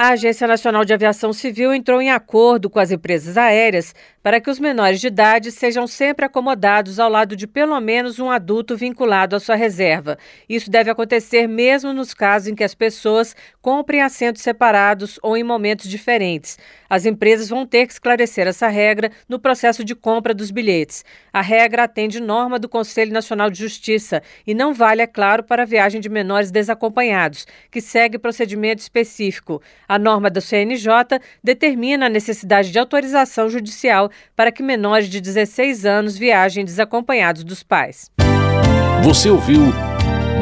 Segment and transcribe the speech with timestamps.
[0.00, 4.48] A Agência Nacional de Aviação Civil entrou em acordo com as empresas aéreas para que
[4.48, 9.34] os menores de idade sejam sempre acomodados ao lado de pelo menos um adulto vinculado
[9.34, 10.16] à sua reserva.
[10.48, 15.42] Isso deve acontecer mesmo nos casos em que as pessoas comprem assentos separados ou em
[15.42, 16.58] momentos diferentes.
[16.88, 21.04] As empresas vão ter que esclarecer essa regra no processo de compra dos bilhetes.
[21.32, 25.64] A regra atende norma do Conselho Nacional de Justiça e não vale, é claro, para
[25.64, 29.60] a viagem de menores desacompanhados, que segue procedimento específico.
[29.88, 35.86] A norma do CNJ determina a necessidade de autorização judicial para que menores de 16
[35.86, 38.10] anos viajem desacompanhados dos pais.
[39.02, 39.62] Você ouviu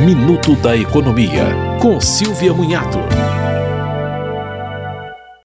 [0.00, 1.44] Minuto da Economia,
[1.80, 2.98] com Silvia Munhato.